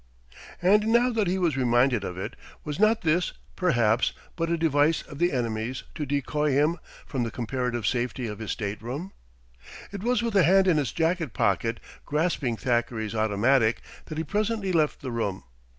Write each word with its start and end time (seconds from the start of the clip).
And 0.63 0.87
now 0.87 1.11
that 1.11 1.27
he 1.27 1.37
was 1.37 1.55
reminded 1.55 2.03
of 2.03 2.17
it, 2.17 2.35
was 2.63 2.79
not 2.79 3.03
this, 3.03 3.33
perhaps, 3.55 4.13
but 4.35 4.49
a 4.49 4.57
device 4.57 5.03
of 5.03 5.19
the 5.19 5.31
enemy's 5.31 5.83
to 5.93 6.07
decoy 6.07 6.53
him 6.53 6.77
from 7.05 7.21
the 7.21 7.29
comparative 7.29 7.85
safety 7.85 8.25
of 8.25 8.39
his 8.39 8.49
stateroom? 8.49 9.11
It 9.91 10.01
was 10.01 10.23
with 10.23 10.35
a 10.35 10.41
hand 10.43 10.67
in 10.67 10.77
his 10.77 10.91
jacket 10.91 11.33
pocket, 11.33 11.79
grasping 12.03 12.57
Thackeray's 12.57 13.13
automatic, 13.13 13.79
that 14.05 14.17
he 14.17 14.23
presently 14.23 14.71
left 14.71 15.01
the 15.01 15.11
room. 15.11 15.43